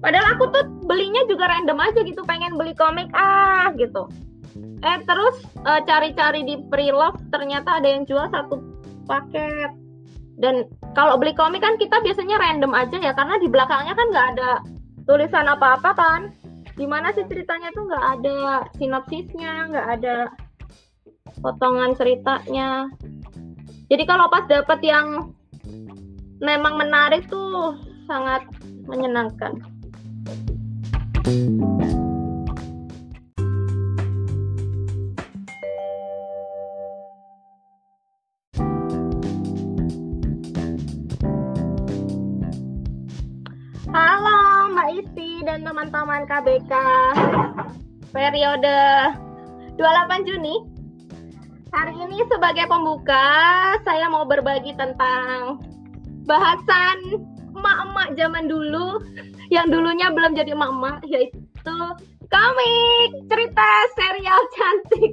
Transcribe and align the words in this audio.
padahal 0.00 0.38
aku 0.38 0.44
tuh 0.50 0.64
belinya 0.86 1.22
juga 1.26 1.50
random 1.50 1.78
aja 1.78 2.00
gitu 2.02 2.22
pengen 2.24 2.54
beli 2.54 2.72
komik 2.74 3.10
ah 3.14 3.70
gitu. 3.76 4.06
Eh 4.82 4.98
terus 5.04 5.42
uh, 5.66 5.82
cari-cari 5.84 6.46
di 6.46 6.54
pre-love 6.70 7.18
ternyata 7.34 7.82
ada 7.82 7.88
yang 7.88 8.06
jual 8.06 8.26
satu 8.30 8.62
paket. 9.06 9.74
Dan 10.38 10.70
kalau 10.94 11.18
beli 11.18 11.34
komik 11.34 11.62
kan 11.62 11.74
kita 11.76 11.98
biasanya 11.98 12.38
random 12.38 12.70
aja 12.70 12.96
ya 13.02 13.12
karena 13.14 13.42
di 13.42 13.50
belakangnya 13.50 13.94
kan 13.98 14.06
nggak 14.14 14.28
ada 14.38 14.50
tulisan 15.06 15.50
apa-apa 15.50 15.90
kan. 15.98 16.20
Gimana 16.78 17.10
sih 17.10 17.26
ceritanya 17.26 17.74
tuh 17.74 17.90
nggak 17.90 18.06
ada 18.18 18.38
sinopsisnya 18.78 19.66
nggak 19.74 19.88
ada 19.98 20.16
potongan 21.42 21.98
ceritanya. 21.98 22.86
Jadi 23.88 24.04
kalau 24.06 24.30
pas 24.30 24.46
dapet 24.46 24.78
yang 24.84 25.34
memang 26.38 26.78
menarik 26.78 27.26
tuh 27.26 27.74
sangat 28.06 28.46
menyenangkan. 28.86 29.58
Halo 31.28 31.36
Mbak 44.72 44.88
Isi 44.96 45.44
dan 45.44 45.68
teman-teman 45.68 46.24
KBK 46.24 46.72
periode 48.08 48.80
28 49.76 50.24
Juni. 50.24 50.64
Hari 51.68 51.92
ini 52.08 52.24
sebagai 52.32 52.64
pembuka 52.72 53.28
saya 53.84 54.08
mau 54.08 54.24
berbagi 54.24 54.72
tentang 54.80 55.60
bahasan 56.28 57.24
emak-emak 57.56 58.08
zaman 58.20 58.44
dulu 58.46 59.00
yang 59.48 59.72
dulunya 59.72 60.12
belum 60.12 60.36
jadi 60.36 60.52
emak-emak 60.52 61.00
yaitu 61.08 61.78
komik 62.28 63.10
cerita 63.32 63.68
serial 63.96 64.40
cantik. 64.52 65.12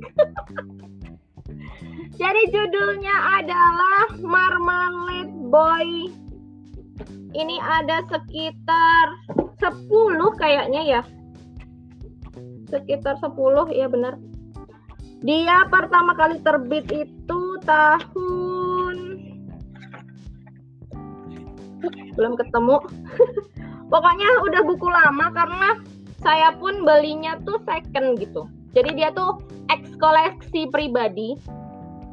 jadi 2.22 2.42
judulnya 2.52 3.16
adalah 3.42 4.06
Marmalade 4.20 5.36
Boy. 5.48 6.12
Ini 7.36 7.58
ada 7.60 8.04
sekitar 8.12 9.06
10 9.60 10.40
kayaknya 10.40 10.82
ya. 10.84 11.02
Sekitar 12.68 13.20
10 13.24 13.72
ya 13.72 13.88
benar. 13.88 14.20
Dia 15.24 15.64
pertama 15.72 16.12
kali 16.16 16.44
terbit 16.44 16.86
itu 16.92 17.42
tahun 17.64 18.45
belum 22.16 22.40
ketemu. 22.40 22.80
Pokoknya 23.94 24.30
udah 24.44 24.62
buku 24.66 24.88
lama 24.90 25.30
karena 25.32 25.70
saya 26.24 26.56
pun 26.58 26.88
belinya 26.88 27.38
tuh 27.46 27.62
second 27.64 28.18
gitu. 28.18 28.50
Jadi 28.74 28.98
dia 28.98 29.14
tuh 29.14 29.40
ex 29.72 29.94
koleksi 30.02 30.68
pribadi. 30.74 31.38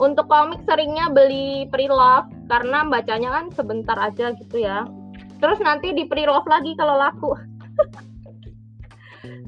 Untuk 0.03 0.27
komik 0.27 0.67
seringnya 0.67 1.12
beli 1.12 1.69
pre-love 1.70 2.27
karena 2.50 2.83
bacanya 2.86 3.30
kan 3.39 3.45
sebentar 3.55 3.97
aja 3.97 4.34
gitu 4.34 4.61
ya. 4.61 4.84
Terus 5.39 5.62
nanti 5.62 5.95
di 5.95 6.05
pre-love 6.11 6.47
lagi 6.48 6.75
kalau 6.75 6.98
laku. 6.98 7.33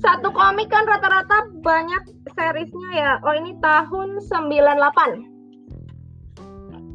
Satu 0.05 0.31
komik 0.31 0.71
kan 0.71 0.87
rata-rata 0.87 1.51
banyak 1.59 2.03
seriesnya 2.39 2.91
ya. 2.95 3.13
Oh 3.27 3.35
ini 3.35 3.59
tahun 3.59 4.23
98 4.23 5.35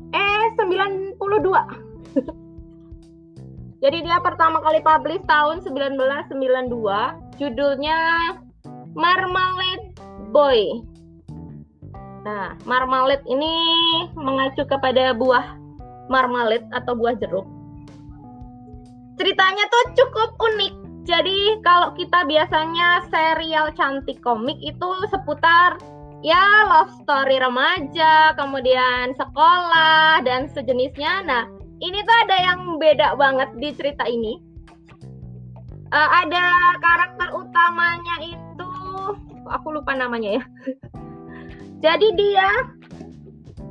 eh 0.09 0.45
92 0.57 1.21
Jadi 3.80 4.03
dia 4.03 4.20
pertama 4.20 4.59
kali 4.59 4.83
publish 4.83 5.23
tahun 5.23 5.64
1992, 5.64 7.39
judulnya 7.39 7.98
Marmalade 8.92 9.95
Boy. 10.36 10.83
Nah, 12.27 12.59
marmalade 12.67 13.23
ini 13.31 13.55
mengacu 14.20 14.67
kepada 14.67 15.15
buah 15.15 15.55
marmalade 16.11 16.67
atau 16.76 16.92
buah 16.92 17.15
jeruk. 17.15 17.48
Ceritanya 19.15 19.64
tuh 19.71 19.86
cukup 19.95 20.36
unik. 20.36 20.73
Jadi 21.08 21.64
kalau 21.64 21.95
kita 21.95 22.27
biasanya 22.27 23.08
serial 23.08 23.71
cantik 23.73 24.20
komik 24.21 24.59
itu 24.59 24.89
seputar 25.09 25.80
ya 26.20 26.67
love 26.67 26.92
story 26.99 27.39
remaja, 27.39 28.36
kemudian 28.36 29.15
sekolah 29.15 30.20
dan 30.27 30.52
sejenisnya. 30.52 31.23
Nah, 31.23 31.43
ini 31.79 31.99
tuh 32.03 32.15
ada 32.27 32.37
yang 32.43 32.59
beda 32.75 33.15
banget 33.15 33.49
di 33.55 33.69
cerita 33.75 34.03
ini. 34.07 34.39
Uh, 35.89 36.09
ada 36.21 36.75
karakter 36.77 37.27
utamanya 37.33 38.15
itu, 38.21 38.71
aku 39.49 39.67
lupa 39.73 39.97
namanya 39.97 40.37
ya. 40.37 40.43
Jadi 41.85 42.07
dia 42.19 42.49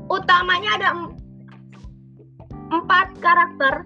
utamanya 0.08 0.70
ada 0.80 0.88
empat 2.72 3.06
karakter. 3.20 3.84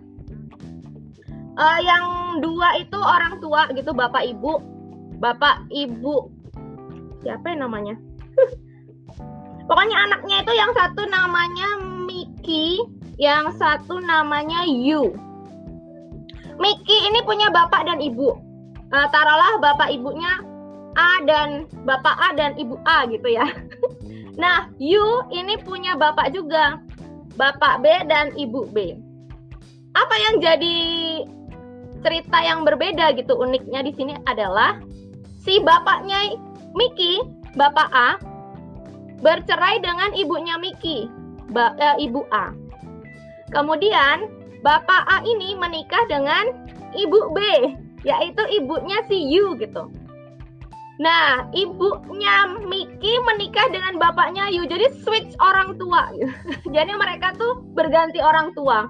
Uh, 1.52 1.80
yang 1.84 2.04
dua 2.40 2.80
itu 2.80 2.96
orang 2.96 3.36
tua 3.44 3.68
gitu, 3.76 3.92
bapak 3.92 4.24
ibu, 4.24 4.56
bapak 5.20 5.68
ibu, 5.68 6.32
siapa 7.20 7.52
yang 7.52 7.68
namanya? 7.68 7.94
Pokoknya 9.68 10.08
anaknya 10.08 10.40
itu 10.40 10.52
yang 10.56 10.72
satu 10.72 11.04
namanya 11.12 11.68
Mickey, 12.08 12.80
yang 13.20 13.52
satu 13.56 14.00
namanya 14.00 14.64
Yu. 14.64 15.12
Miki 16.60 16.96
ini 17.08 17.20
punya 17.24 17.48
bapak 17.48 17.88
dan 17.88 17.98
ibu. 17.98 18.36
Uh, 18.92 19.06
taruhlah 19.08 19.56
bapak 19.60 19.88
ibunya 19.88 20.44
A 20.92 21.24
dan 21.24 21.64
bapak 21.88 22.12
A 22.20 22.28
dan 22.36 22.52
ibu 22.60 22.76
A 22.84 23.08
gitu 23.08 23.28
ya. 23.32 23.48
nah, 24.42 24.68
Yu 24.76 25.28
ini 25.32 25.56
punya 25.64 25.96
bapak 25.96 26.32
juga. 26.36 26.80
Bapak 27.32 27.80
B 27.80 27.88
dan 28.12 28.36
ibu 28.36 28.68
B. 28.68 28.92
Apa 29.96 30.14
yang 30.28 30.34
jadi 30.44 30.76
cerita 32.04 32.38
yang 32.44 32.64
berbeda 32.68 33.16
gitu 33.16 33.40
uniknya 33.40 33.80
di 33.80 33.92
sini 33.96 34.12
adalah 34.28 34.76
si 35.40 35.56
bapaknya 35.64 36.36
Miki, 36.72 37.20
bapak 37.56 37.88
A, 37.92 38.16
bercerai 39.20 39.80
dengan 39.80 40.12
ibunya 40.16 40.56
Miki, 40.60 41.08
eh, 41.56 41.96
ibu 42.00 42.24
A. 42.32 42.52
Kemudian 43.52 44.42
Bapak 44.62 45.02
A 45.10 45.20
ini 45.26 45.58
menikah 45.58 46.06
dengan 46.06 46.48
Ibu 46.94 47.34
B, 47.34 47.38
yaitu 48.06 48.42
ibunya 48.54 49.02
si 49.10 49.18
Yu 49.18 49.58
gitu. 49.58 49.90
Nah, 51.02 51.50
ibunya 51.50 52.46
Miki 52.62 53.12
menikah 53.26 53.66
dengan 53.74 53.98
bapaknya 53.98 54.46
Yu, 54.54 54.70
jadi 54.70 54.86
switch 55.02 55.34
orang 55.42 55.74
tua. 55.82 56.14
jadi 56.76 56.94
mereka 56.94 57.34
tuh 57.34 57.58
berganti 57.74 58.22
orang 58.22 58.54
tua. 58.54 58.86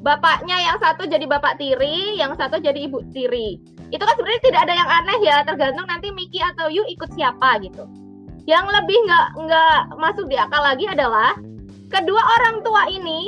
Bapaknya 0.00 0.56
yang 0.64 0.80
satu 0.80 1.04
jadi 1.04 1.28
bapak 1.28 1.60
tiri, 1.60 2.16
yang 2.16 2.32
satu 2.40 2.56
jadi 2.56 2.88
ibu 2.88 3.04
tiri. 3.12 3.60
Itu 3.92 4.00
kan 4.00 4.16
sebenarnya 4.16 4.42
tidak 4.48 4.60
ada 4.64 4.74
yang 4.78 4.88
aneh 4.88 5.18
ya, 5.20 5.36
tergantung 5.44 5.84
nanti 5.90 6.08
Miki 6.08 6.40
atau 6.40 6.72
Yu 6.72 6.88
ikut 6.88 7.12
siapa 7.12 7.60
gitu. 7.60 7.84
Yang 8.48 8.64
lebih 8.80 8.96
nggak 9.04 9.28
nggak 9.44 9.78
masuk 10.00 10.24
di 10.32 10.40
akal 10.40 10.64
lagi 10.64 10.88
adalah 10.88 11.36
kedua 11.88 12.22
orang 12.40 12.56
tua 12.62 12.82
ini 12.92 13.20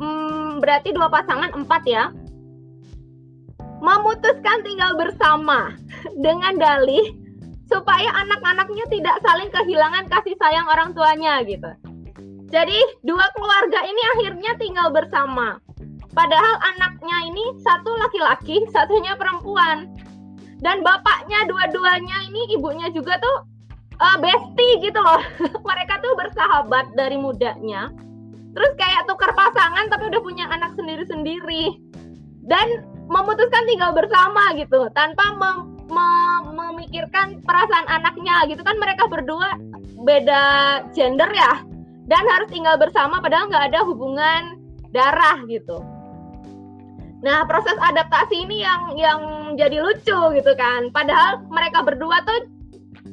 hmm, 0.00 0.60
berarti 0.64 0.92
dua 0.96 1.08
pasangan 1.12 1.52
empat 1.52 1.82
ya 1.84 2.10
memutuskan 3.84 4.64
tinggal 4.64 4.96
bersama 4.96 5.76
dengan 6.24 6.56
dalih 6.56 7.12
supaya 7.68 8.12
anak-anaknya 8.24 8.84
tidak 8.92 9.16
saling 9.24 9.50
kehilangan 9.52 10.04
kasih 10.08 10.36
sayang 10.36 10.68
orang 10.68 10.92
tuanya 10.92 11.40
gitu. 11.44 11.70
Jadi 12.52 12.78
dua 13.02 13.24
keluarga 13.34 13.82
ini 13.82 14.02
akhirnya 14.16 14.52
tinggal 14.60 14.88
bersama. 14.94 15.58
Padahal 16.14 16.54
anaknya 16.76 17.26
ini 17.26 17.44
satu 17.66 17.90
laki-laki, 17.98 18.62
satunya 18.70 19.18
perempuan. 19.18 19.90
Dan 20.62 20.86
bapaknya 20.86 21.44
dua-duanya 21.50 22.30
ini 22.30 22.54
ibunya 22.54 22.86
juga 22.94 23.18
tuh 23.18 23.42
uh, 24.00 24.16
bestie 24.18 24.74
gitu 24.82 24.98
loh. 24.98 25.22
Mereka 25.68 26.00
tuh 26.02 26.12
bersahabat 26.18 26.94
dari 26.98 27.18
mudanya. 27.18 27.90
Terus 28.54 28.72
kayak 28.78 29.10
tukar 29.10 29.34
pasangan 29.34 29.90
tapi 29.90 30.10
udah 30.10 30.22
punya 30.22 30.46
anak 30.50 30.74
sendiri-sendiri. 30.78 31.74
Dan 32.44 32.84
memutuskan 33.08 33.64
tinggal 33.68 33.92
bersama 33.92 34.56
gitu 34.56 34.88
tanpa 34.96 35.36
mem 35.36 35.76
mem 35.92 36.42
memikirkan 36.56 37.44
perasaan 37.44 37.84
anaknya 37.88 38.48
gitu 38.48 38.64
kan 38.64 38.76
mereka 38.80 39.04
berdua 39.04 39.60
beda 40.00 40.44
gender 40.96 41.28
ya 41.32 41.60
dan 42.08 42.24
harus 42.24 42.48
tinggal 42.48 42.76
bersama 42.80 43.20
padahal 43.20 43.48
nggak 43.48 43.72
ada 43.72 43.80
hubungan 43.84 44.42
darah 44.92 45.40
gitu. 45.48 45.80
Nah 47.24 47.48
proses 47.48 47.76
adaptasi 47.80 48.44
ini 48.44 48.60
yang 48.60 48.82
yang 49.00 49.20
jadi 49.56 49.80
lucu 49.80 50.20
gitu 50.36 50.52
kan. 50.56 50.92
Padahal 50.92 51.40
mereka 51.48 51.80
berdua 51.80 52.20
tuh 52.28 52.53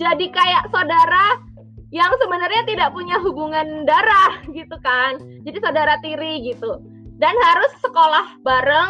jadi 0.02 0.26
kayak 0.34 0.74
saudara 0.74 1.38
yang 1.94 2.10
sebenarnya 2.18 2.66
tidak 2.66 2.90
punya 2.90 3.22
hubungan 3.22 3.86
darah 3.86 4.42
gitu 4.58 4.74
kan. 4.82 5.22
Jadi 5.46 5.58
saudara 5.62 6.02
tiri 6.02 6.42
gitu. 6.42 6.82
Dan 7.22 7.38
harus 7.38 7.70
sekolah 7.86 8.42
bareng 8.42 8.90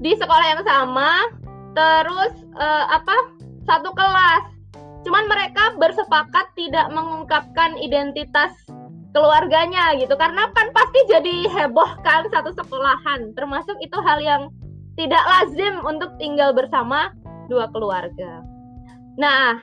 di 0.00 0.14
sekolah 0.16 0.46
yang 0.46 0.62
sama 0.62 1.28
terus 1.76 2.32
uh, 2.56 2.84
apa 2.88 3.16
satu 3.68 3.92
kelas 3.92 4.44
cuman 5.04 5.24
mereka 5.28 5.76
bersepakat 5.76 6.50
tidak 6.56 6.88
mengungkapkan 6.92 7.76
identitas 7.78 8.52
keluarganya 9.12 9.92
gitu 10.00 10.16
karena 10.16 10.48
kan 10.56 10.72
pasti 10.72 11.00
jadi 11.08 11.36
heboh 11.52 12.00
kan 12.00 12.26
satu 12.32 12.52
sekolahan 12.56 13.36
termasuk 13.36 13.76
itu 13.84 13.96
hal 14.00 14.18
yang 14.24 14.42
tidak 14.96 15.22
lazim 15.24 15.84
untuk 15.84 16.16
tinggal 16.16 16.56
bersama 16.56 17.12
dua 17.52 17.68
keluarga 17.70 18.40
nah 19.20 19.60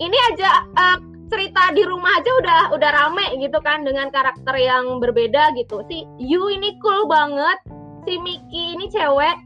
ini 0.00 0.18
aja 0.32 0.50
uh, 0.76 0.98
cerita 1.26 1.74
di 1.74 1.82
rumah 1.82 2.12
aja 2.20 2.30
udah 2.42 2.62
udah 2.78 2.90
rame 2.94 3.26
gitu 3.42 3.58
kan 3.64 3.82
dengan 3.82 4.08
karakter 4.14 4.54
yang 4.56 5.02
berbeda 5.02 5.56
gitu. 5.58 5.82
Si 5.90 6.06
Yu 6.22 6.52
ini 6.52 6.78
cool 6.80 7.10
banget 7.10 7.58
si 8.06 8.14
Miki 8.22 8.78
ini 8.78 8.86
cewek 8.86 9.36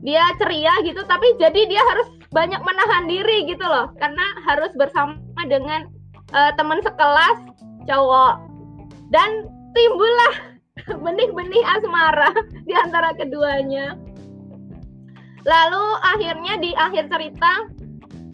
dia 0.00 0.24
ceria 0.40 0.72
gitu 0.82 1.04
tapi 1.04 1.36
jadi 1.36 1.68
dia 1.68 1.82
harus 1.84 2.08
banyak 2.34 2.58
menahan 2.62 3.04
diri 3.06 3.46
gitu 3.46 3.62
loh. 3.62 3.94
Karena 3.98 4.24
harus 4.46 4.72
bersama 4.74 5.18
dengan 5.46 5.86
uh, 6.34 6.50
teman 6.58 6.82
sekelas 6.82 7.38
cowok. 7.86 8.42
Dan 9.10 9.46
timbullah 9.74 10.34
benih-benih 11.04 11.62
asmara 11.78 12.30
di 12.68 12.74
antara 12.74 13.14
keduanya. 13.14 13.94
Lalu 15.46 15.84
akhirnya 16.04 16.54
di 16.60 16.70
akhir 16.76 17.08
cerita 17.08 17.79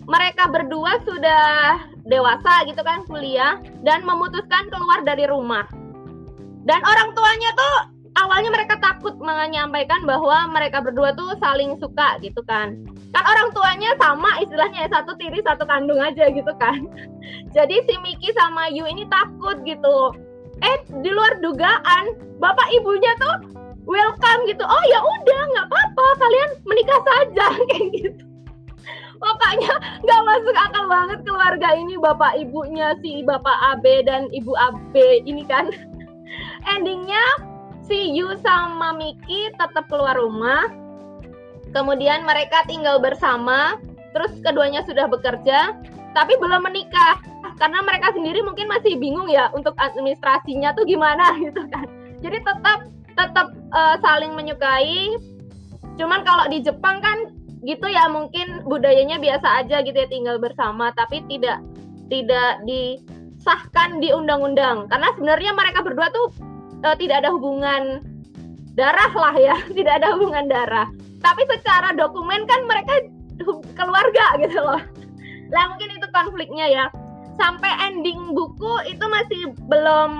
mereka 0.06 0.46
berdua 0.46 1.02
sudah 1.02 1.82
dewasa 2.06 2.62
gitu 2.70 2.78
kan 2.86 3.02
kuliah 3.10 3.58
dan 3.82 4.06
memutuskan 4.06 4.70
keluar 4.70 5.02
dari 5.02 5.26
rumah. 5.26 5.66
Dan 6.66 6.80
orang 6.82 7.10
tuanya 7.14 7.50
tuh 7.54 7.76
awalnya 8.22 8.50
mereka 8.54 8.78
takut 8.78 9.14
menyampaikan 9.18 10.06
bahwa 10.06 10.50
mereka 10.50 10.82
berdua 10.82 11.14
tuh 11.18 11.34
saling 11.42 11.74
suka 11.82 12.22
gitu 12.22 12.38
kan. 12.46 12.78
Kan 13.10 13.24
orang 13.26 13.50
tuanya 13.50 13.94
sama 13.98 14.38
istilahnya 14.42 14.86
ya 14.86 14.90
satu 14.94 15.18
tiri 15.18 15.42
satu 15.42 15.66
kandung 15.66 15.98
aja 15.98 16.30
gitu 16.30 16.52
kan. 16.58 16.86
Jadi 17.56 17.82
si 17.86 17.94
Miki 18.02 18.30
sama 18.38 18.70
Yu 18.70 18.86
ini 18.86 19.06
takut 19.10 19.58
gitu. 19.66 20.14
Eh 20.62 20.76
di 21.02 21.10
luar 21.10 21.38
dugaan 21.42 22.14
bapak 22.38 22.68
ibunya 22.78 23.10
tuh 23.18 23.36
welcome 23.86 24.42
gitu. 24.46 24.62
Oh 24.62 24.84
ya 24.86 25.02
udah 25.02 25.42
nggak 25.54 25.66
apa-apa 25.66 26.06
kalian 26.22 26.50
menikah 26.62 27.00
saja 27.02 27.46
kayak 27.70 27.86
gitu 27.94 28.25
pokoknya 29.16 29.74
nggak 30.04 30.22
masuk 30.26 30.56
akal 30.56 30.84
banget 30.86 31.18
keluarga 31.24 31.68
ini 31.74 31.94
bapak 31.98 32.32
ibunya 32.38 32.94
si 33.00 33.24
bapak 33.24 33.56
AB 33.76 33.84
dan 34.06 34.28
ibu 34.30 34.52
AB 34.54 34.94
ini 35.26 35.42
kan. 35.48 35.70
Endingnya 36.72 37.24
si 37.86 38.12
Yu 38.12 38.34
sama 38.42 38.94
Miki 38.98 39.50
tetap 39.54 39.86
keluar 39.88 40.18
rumah. 40.18 40.68
Kemudian 41.70 42.24
mereka 42.24 42.64
tinggal 42.66 42.98
bersama. 42.98 43.78
Terus 44.16 44.32
keduanya 44.40 44.80
sudah 44.88 45.06
bekerja 45.06 45.76
tapi 46.16 46.32
belum 46.40 46.64
menikah. 46.64 47.20
Karena 47.56 47.80
mereka 47.84 48.12
sendiri 48.12 48.44
mungkin 48.44 48.68
masih 48.68 49.00
bingung 49.00 49.28
ya 49.32 49.48
untuk 49.56 49.72
administrasinya 49.80 50.76
tuh 50.76 50.84
gimana 50.84 51.36
gitu 51.44 51.64
kan. 51.72 51.86
Jadi 52.20 52.38
tetap 52.42 52.78
tetap 53.16 53.48
uh, 53.72 53.96
saling 54.00 54.32
menyukai. 54.36 55.16
Cuman 55.96 56.24
kalau 56.28 56.44
di 56.52 56.60
Jepang 56.60 57.00
kan 57.00 57.35
gitu 57.66 57.90
ya 57.90 58.06
mungkin 58.06 58.62
budayanya 58.70 59.18
biasa 59.18 59.66
aja 59.66 59.82
gitu 59.82 59.98
ya 59.98 60.06
tinggal 60.06 60.38
bersama 60.38 60.94
tapi 60.94 61.18
tidak 61.26 61.58
tidak 62.06 62.62
disahkan 62.62 63.98
di 63.98 64.14
undang-undang. 64.14 64.86
Karena 64.86 65.10
sebenarnya 65.18 65.52
mereka 65.52 65.82
berdua 65.82 66.06
tuh 66.14 66.30
e, 66.86 66.88
tidak 67.02 67.26
ada 67.26 67.34
hubungan 67.34 68.06
darah 68.78 69.10
lah 69.10 69.34
ya 69.34 69.56
tidak 69.76 69.98
ada 69.98 70.14
hubungan 70.14 70.46
darah. 70.46 70.86
Tapi 71.18 71.42
secara 71.50 71.90
dokumen 71.98 72.46
kan 72.46 72.60
mereka 72.70 73.02
keluarga 73.74 74.26
gitu 74.38 74.62
loh. 74.62 74.80
Lah 75.50 75.64
mungkin 75.74 75.90
itu 75.90 76.06
konfliknya 76.14 76.66
ya. 76.70 76.86
Sampai 77.36 77.68
ending 77.90 78.32
buku 78.32 78.88
itu 78.88 79.04
masih 79.10 79.52
belum 79.68 80.12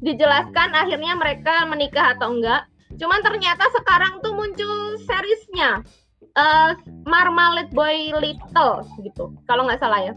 dijelaskan 0.00 0.72
akhirnya 0.72 1.12
mereka 1.18 1.68
menikah 1.68 2.16
atau 2.16 2.32
enggak. 2.32 2.64
Cuman 2.96 3.20
ternyata 3.20 3.68
sekarang 3.76 4.24
tuh 4.24 4.32
muncul 4.32 4.96
seriesnya 5.04 5.84
uh, 6.40 6.70
Marmalade 7.04 7.70
Boy 7.76 8.16
Little 8.16 8.84
gitu. 9.04 9.36
Kalau 9.44 9.68
nggak 9.68 9.80
salah 9.84 10.00
ya. 10.10 10.14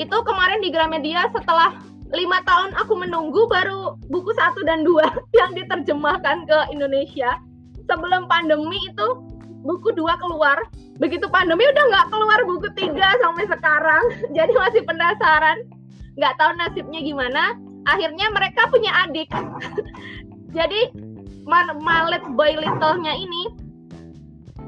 Itu 0.00 0.24
kemarin 0.24 0.64
di 0.64 0.72
Gramedia 0.72 1.28
setelah 1.36 1.76
lima 2.14 2.40
tahun 2.46 2.72
aku 2.78 2.94
menunggu 2.94 3.50
baru 3.50 3.98
buku 4.08 4.32
satu 4.38 4.64
dan 4.64 4.86
dua 4.86 5.04
yang 5.38 5.52
diterjemahkan 5.52 6.48
ke 6.48 6.58
Indonesia. 6.72 7.36
Sebelum 7.84 8.24
pandemi 8.32 8.80
itu 8.88 9.08
buku 9.64 9.92
dua 9.92 10.16
keluar. 10.16 10.56
Begitu 10.96 11.26
pandemi 11.28 11.66
udah 11.68 11.84
nggak 11.90 12.06
keluar 12.08 12.40
buku 12.48 12.68
tiga 12.78 13.12
sampai 13.20 13.44
sekarang. 13.44 14.04
Jadi 14.36 14.52
masih 14.56 14.82
penasaran. 14.88 15.58
Nggak 16.16 16.34
tahu 16.40 16.50
nasibnya 16.56 17.00
gimana. 17.04 17.58
Akhirnya 17.84 18.32
mereka 18.32 18.64
punya 18.72 18.88
adik. 19.04 19.28
Jadi 20.56 20.96
Marmalade 21.44 22.24
Boy 22.32 22.56
Little-nya 22.56 23.12
ini 23.20 23.63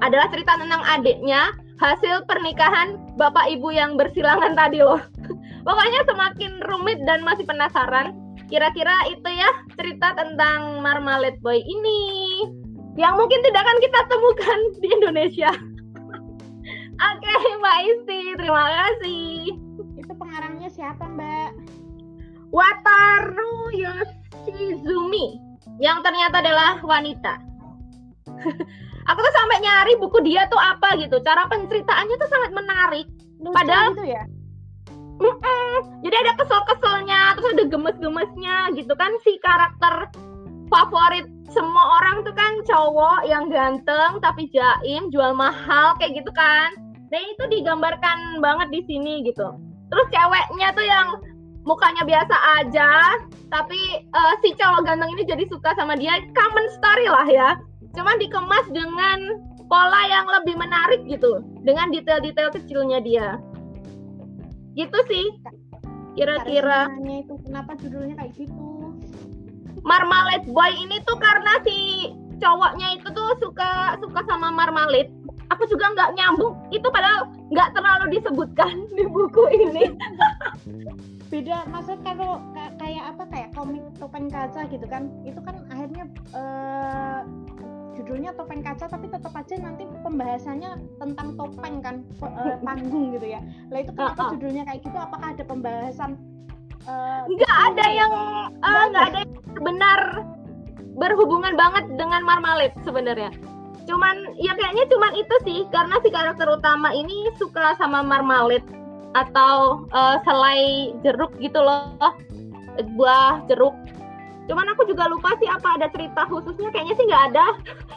adalah 0.04 0.28
cerita 0.28 0.58
tentang 0.60 0.82
adiknya 0.84 1.52
hasil 1.76 2.24
pernikahan 2.24 2.96
bapak 3.20 3.52
ibu 3.52 3.72
yang 3.72 3.96
bersilangan 3.96 4.56
tadi 4.56 4.80
loh. 4.80 5.00
Pokoknya 5.66 6.00
semakin 6.06 6.52
rumit 6.68 6.98
dan 7.04 7.26
masih 7.26 7.44
penasaran. 7.44 8.16
Kira-kira 8.46 8.94
itu 9.10 9.26
ya 9.26 9.50
cerita 9.74 10.14
tentang 10.14 10.78
Marmalade 10.78 11.42
Boy 11.42 11.58
ini 11.58 12.02
yang 12.94 13.18
mungkin 13.18 13.42
tidak 13.42 13.66
akan 13.66 13.78
kita 13.82 14.00
temukan 14.06 14.58
di 14.82 14.88
Indonesia. 14.88 15.50
Oke, 17.12 17.34
Mbak 17.60 17.78
Isti, 17.92 18.20
terima 18.40 18.64
kasih. 18.72 19.52
Itu 20.00 20.12
pengarangnya 20.16 20.70
siapa, 20.72 21.04
Mbak? 21.04 21.50
Wataru 22.54 23.74
Yoshizumi, 23.74 25.42
yang 25.82 26.00
ternyata 26.00 26.40
adalah 26.40 26.78
wanita 26.80 27.42
aku 29.06 29.18
tuh 29.22 29.34
sampai 29.34 29.58
nyari 29.62 29.92
buku 30.02 30.18
dia 30.26 30.44
tuh 30.50 30.58
apa 30.58 30.98
gitu 30.98 31.16
cara 31.22 31.46
penceritaannya 31.46 32.16
tuh 32.18 32.30
sangat 32.30 32.50
menarik 32.52 33.06
Lucu 33.40 33.54
padahal 33.54 33.94
gitu 33.94 34.06
ya 34.10 34.24
Mm 35.16 35.32
-mm. 35.32 35.76
Jadi 36.04 36.12
ada 36.12 36.32
kesel-keselnya, 36.36 37.20
terus 37.40 37.48
ada 37.56 37.64
gemes-gemesnya 37.72 38.56
gitu 38.76 38.92
kan 39.00 39.08
si 39.24 39.40
karakter 39.40 40.12
favorit 40.68 41.24
semua 41.48 42.04
orang 42.04 42.20
tuh 42.20 42.36
kan 42.36 42.52
cowok 42.68 43.24
yang 43.24 43.48
ganteng 43.48 44.20
tapi 44.20 44.44
jaim, 44.52 45.08
jual 45.08 45.32
mahal 45.32 45.96
kayak 45.96 46.20
gitu 46.20 46.28
kan. 46.36 46.68
Dan 47.08 47.22
itu 47.32 47.48
digambarkan 47.48 48.44
banget 48.44 48.68
di 48.76 48.80
sini 48.84 49.24
gitu. 49.24 49.56
Terus 49.88 50.06
ceweknya 50.12 50.68
tuh 50.76 50.84
yang 50.84 51.16
mukanya 51.64 52.04
biasa 52.04 52.36
aja, 52.60 53.16
tapi 53.48 54.04
uh, 54.12 54.34
si 54.44 54.52
cowok 54.52 54.84
ganteng 54.84 55.16
ini 55.16 55.24
jadi 55.24 55.48
suka 55.48 55.72
sama 55.80 55.96
dia. 55.96 56.12
Common 56.36 56.66
story 56.76 57.08
lah 57.08 57.24
ya 57.24 57.50
cuman 57.96 58.16
dikemas 58.20 58.66
dengan 58.70 59.40
pola 59.66 60.02
yang 60.06 60.28
lebih 60.28 60.54
menarik 60.54 61.02
gitu 61.10 61.42
dengan 61.66 61.90
detail-detail 61.90 62.54
kecilnya 62.54 63.02
dia. 63.02 63.40
Gitu 64.76 64.98
sih. 65.10 65.26
Kira-kira. 66.14 66.92
Itu 67.02 67.40
kenapa 67.44 67.76
judulnya 67.80 68.14
kayak 68.16 68.32
gitu? 68.36 68.94
Marmalade 69.84 70.48
Boy 70.48 70.72
ini 70.76 70.98
tuh 71.04 71.18
karena 71.20 71.60
si 71.66 72.10
cowoknya 72.40 73.00
itu 73.00 73.08
tuh 73.12 73.36
suka 73.40 74.00
suka 74.00 74.20
sama 74.24 74.48
marmalade. 74.52 75.12
Aku 75.52 75.62
juga 75.70 75.92
nggak 75.92 76.14
nyambung. 76.16 76.54
Itu 76.72 76.88
padahal 76.90 77.30
nggak 77.52 77.72
terlalu 77.76 78.18
disebutkan 78.18 78.86
di 78.96 79.04
buku 79.08 79.42
ini. 79.52 79.84
Beda 81.30 81.66
maksud 81.66 81.98
kalau 82.06 82.38
kayak 82.78 83.04
apa? 83.14 83.22
Kayak 83.34 83.50
komik 83.50 83.82
topeng 83.98 84.30
kaca 84.30 84.62
gitu 84.70 84.86
kan? 84.86 85.10
Itu 85.26 85.42
kan 85.42 85.66
akhirnya 85.74 86.06
uh, 86.30 86.45
judulnya 88.26 88.42
topeng 88.42 88.62
kaca 88.66 88.86
tapi 88.90 89.06
tetap 89.06 89.32
aja 89.38 89.54
nanti 89.62 89.82
pembahasannya 90.02 90.70
tentang 90.98 91.28
topeng 91.38 91.78
kan 91.78 91.96
uh, 92.26 92.58
panggung 92.58 93.14
gitu 93.14 93.38
ya. 93.38 93.40
Lah 93.70 93.78
itu 93.86 93.94
kenapa 93.94 94.18
uh, 94.18 94.26
uh. 94.26 94.30
judulnya 94.34 94.62
kayak 94.66 94.80
gitu? 94.82 94.98
Apakah 94.98 95.28
ada 95.30 95.44
pembahasan 95.46 96.10
uh, 96.90 97.22
nggak 97.30 97.54
ada 97.70 97.86
yang 97.86 98.12
uh, 98.66 98.84
nggak 98.90 99.04
ada 99.14 99.18
yang 99.22 99.34
benar 99.62 100.00
berhubungan 100.98 101.54
banget 101.54 101.86
dengan 101.94 102.26
Marmalade 102.26 102.74
sebenarnya. 102.82 103.30
Cuman 103.86 104.34
ya 104.42 104.58
kayaknya 104.58 104.90
cuman 104.90 105.12
itu 105.14 105.34
sih 105.46 105.58
karena 105.70 105.94
si 106.02 106.10
karakter 106.10 106.50
utama 106.50 106.90
ini 106.90 107.30
suka 107.38 107.78
sama 107.78 108.02
Marmalade 108.02 108.66
atau 109.14 109.86
uh, 109.94 110.18
selai 110.26 110.90
jeruk 111.06 111.30
gitu 111.38 111.62
loh 111.62 111.94
buah 112.98 113.46
jeruk 113.46 113.78
cuman 114.46 114.66
aku 114.72 114.86
juga 114.86 115.10
lupa 115.10 115.34
sih 115.42 115.48
apa 115.50 115.78
ada 115.78 115.86
cerita 115.90 116.26
khususnya. 116.30 116.70
Kayaknya 116.70 116.94
sih 116.94 117.06
nggak 117.06 117.24
ada. 117.34 117.46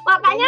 Makanya 0.06 0.48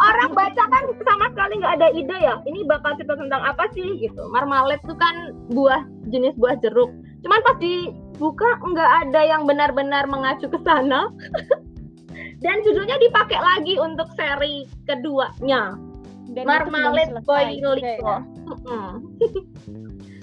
orang 0.00 0.30
baca 0.32 0.64
kan 0.68 0.84
sama 1.04 1.26
sekali 1.32 1.54
nggak 1.60 1.74
ada 1.80 1.88
ide 1.92 2.18
ya. 2.18 2.34
Ini 2.48 2.64
bakal 2.64 2.96
cerita 2.96 3.14
tentang 3.20 3.42
apa 3.44 3.68
sih 3.76 4.00
gitu. 4.00 4.22
Marmalade 4.32 4.80
itu 4.80 4.94
kan 4.96 5.36
buah 5.52 5.82
jenis 6.08 6.34
buah 6.40 6.56
jeruk. 6.64 6.90
Cuman 7.24 7.40
pas 7.44 7.56
dibuka 7.60 8.50
nggak 8.64 8.90
ada 9.08 9.20
yang 9.24 9.44
benar-benar 9.44 10.08
mengacu 10.08 10.48
ke 10.48 10.58
sana. 10.64 11.08
Dan 12.44 12.60
judulnya 12.60 13.00
dipakai 13.00 13.40
lagi 13.40 13.80
untuk 13.80 14.08
seri 14.16 14.68
keduanya. 14.84 15.76
Dan 16.32 16.44
selesai 16.48 17.24
Boy 17.24 17.60
Lick 17.60 18.00
ya. 18.00 18.18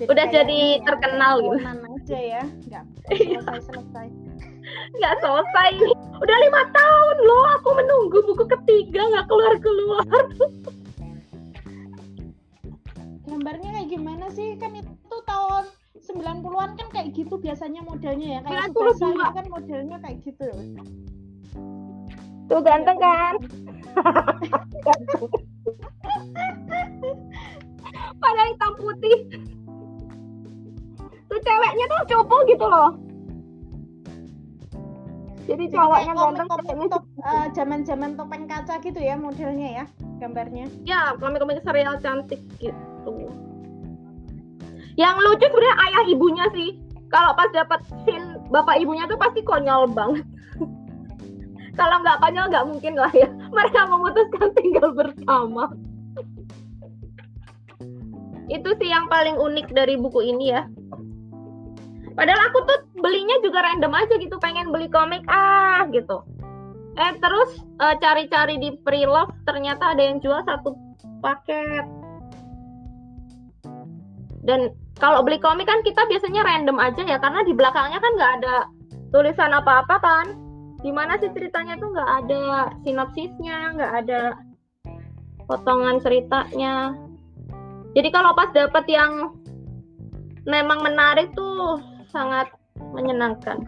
Udah 0.06 0.26
jadi 0.34 0.82
terkenal 0.82 1.42
gitu. 1.42 1.58
aja 1.62 2.20
ya. 2.20 2.44
Nggak 2.70 2.84
selesai 3.22 3.60
selesai 3.70 4.31
Nggak 4.98 5.16
selesai 5.22 5.70
nih. 5.78 5.96
Udah 6.22 6.38
lima 6.38 6.62
tahun 6.74 7.18
loh 7.26 7.46
aku 7.58 7.70
menunggu 7.78 8.18
buku 8.26 8.46
ketiga 8.46 9.02
nggak 9.10 9.28
keluar 9.30 9.54
keluar. 9.62 10.06
gambarnya 13.32 13.72
kayak 13.72 13.90
gimana 13.90 14.28
sih 14.36 14.60
kan 14.60 14.76
itu 14.76 15.18
tahun 15.24 15.64
90-an 16.04 16.76
kan 16.76 16.88
kayak 16.92 17.16
gitu 17.16 17.40
biasanya 17.40 17.80
modelnya 17.82 18.38
ya 18.38 18.40
kayak 18.44 18.76
92. 18.76 18.76
Tsubasa 18.76 19.08
itu 19.08 19.32
kan 19.32 19.46
modelnya 19.48 19.98
kayak 20.04 20.18
gitu 20.20 20.52
Tuh 22.52 22.60
ganteng 22.60 23.00
kan? 23.00 23.40
Padahal 28.22 28.48
hitam 28.52 28.72
putih. 28.76 29.18
Tuh 31.32 31.40
ceweknya 31.40 31.86
tuh 31.88 32.02
cupu 32.12 32.36
gitu 32.52 32.66
loh. 32.68 32.92
Jadi 35.52 35.66
cowoknya 35.68 36.14
ganteng, 36.16 36.48
top 36.88 37.04
eh, 37.04 37.46
zaman-zaman 37.52 38.16
topeng 38.16 38.48
kaca 38.48 38.80
gitu 38.80 39.00
ya 39.04 39.20
modelnya 39.20 39.84
ya 39.84 39.86
gambarnya. 40.24 40.72
Ya 40.88 41.12
komik-komik 41.20 41.60
serial 41.68 42.00
cantik 42.00 42.40
gitu. 42.64 43.28
Yang 44.96 45.16
lucu 45.28 45.46
sebenarnya 45.52 45.76
ayah 45.92 46.04
ibunya 46.08 46.46
sih. 46.56 46.80
Kalau 47.12 47.36
pas 47.36 47.52
dapat 47.52 47.84
scene 48.08 48.40
bapak 48.48 48.80
ibunya 48.80 49.04
tuh 49.12 49.20
pasti 49.20 49.44
konyol 49.44 49.92
banget. 49.92 50.24
Kalau 51.80 52.00
nggak 52.00 52.24
konyol 52.24 52.48
nggak 52.48 52.68
mungkin 52.72 52.94
lah 52.96 53.12
ya. 53.12 53.28
Mereka 53.56 53.92
memutuskan 53.92 54.56
tinggal 54.56 54.96
bersama. 54.96 55.68
Itu 58.56 58.72
sih 58.80 58.88
yang 58.88 59.12
paling 59.12 59.36
unik 59.36 59.76
dari 59.76 60.00
buku 60.00 60.32
ini 60.32 60.56
ya 60.56 60.64
padahal 62.14 62.42
aku 62.52 62.60
tuh 62.68 62.80
belinya 63.00 63.38
juga 63.44 63.64
random 63.64 63.94
aja 63.96 64.14
gitu 64.20 64.36
pengen 64.42 64.70
beli 64.70 64.88
komik 64.92 65.24
ah 65.32 65.86
gitu. 65.90 66.24
Eh 67.00 67.12
terus 67.20 67.64
eh, 67.80 67.96
cari-cari 68.00 68.60
di 68.60 68.70
pre-love 68.84 69.32
ternyata 69.48 69.96
ada 69.96 70.02
yang 70.04 70.20
jual 70.20 70.40
satu 70.44 70.76
paket. 71.24 71.86
Dan 74.42 74.74
kalau 74.98 75.22
beli 75.22 75.38
komik 75.38 75.70
kan 75.70 75.86
kita 75.86 76.04
biasanya 76.10 76.42
random 76.44 76.78
aja 76.82 77.02
ya 77.06 77.18
karena 77.22 77.46
di 77.46 77.54
belakangnya 77.54 78.00
kan 78.02 78.12
nggak 78.18 78.34
ada 78.42 78.56
tulisan 79.14 79.54
apa-apa 79.54 79.96
kan? 80.02 80.26
Gimana 80.82 81.18
sih 81.22 81.30
ceritanya 81.30 81.78
tuh 81.78 81.94
nggak 81.94 82.12
ada 82.26 82.44
sinopsisnya 82.82 83.58
nggak 83.78 83.94
ada 84.06 84.22
potongan 85.46 86.02
ceritanya. 86.02 86.98
Jadi 87.92 88.10
kalau 88.10 88.32
pas 88.34 88.50
dapet 88.56 88.88
yang 88.88 89.36
memang 90.48 90.82
menarik 90.82 91.30
tuh 91.38 91.78
sangat 92.12 92.52
menyenangkan 92.92 93.64